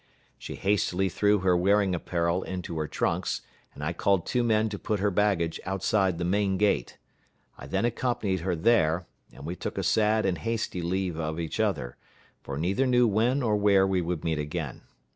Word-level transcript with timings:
She 0.39 0.55
hastily 0.55 1.09
threw 1.09 1.41
her 1.41 1.55
wearing 1.55 1.93
apparel 1.93 2.41
into 2.41 2.75
her 2.79 2.87
trunks, 2.87 3.41
and 3.75 3.83
I 3.83 3.93
called 3.93 4.25
two 4.25 4.41
men 4.41 4.67
to 4.69 4.79
put 4.79 4.99
her 4.99 5.11
baggage 5.11 5.59
outside 5.63 6.17
the 6.17 6.25
main 6.25 6.57
gate. 6.57 6.97
I 7.55 7.67
then 7.67 7.85
accompanied 7.85 8.39
her 8.39 8.55
there, 8.55 9.05
and 9.31 9.45
we 9.45 9.55
took 9.55 9.77
a 9.77 9.83
sad 9.83 10.25
and 10.25 10.39
hasty 10.39 10.81
leave 10.81 11.19
of 11.19 11.39
each 11.39 11.59
other, 11.59 11.97
for 12.41 12.57
neither 12.57 12.87
knew 12.87 13.07
when 13.07 13.43
or 13.43 13.55
where 13.55 13.85
we 13.85 14.01
would 14.01 14.23
meet 14.23 14.39
again. 14.39 14.81